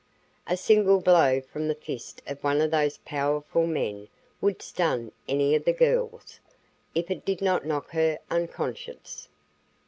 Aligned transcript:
A 0.47 0.57
single 0.57 0.99
blow 0.99 1.41
from 1.41 1.67
the 1.67 1.75
fist 1.75 2.23
of 2.25 2.43
one 2.43 2.59
of 2.59 2.71
those 2.71 2.97
powerful 3.05 3.67
men 3.67 4.07
would 4.41 4.59
stun 4.63 5.11
any 5.29 5.53
of 5.53 5.63
the 5.63 5.73
girls, 5.73 6.39
if 6.95 7.11
it 7.11 7.23
did 7.23 7.39
not 7.39 7.67
knock 7.67 7.91
her 7.91 8.17
unconscious. 8.31 9.29